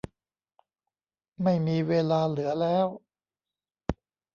[1.43, 2.87] ไม่มีเวลาเหลือแล้ว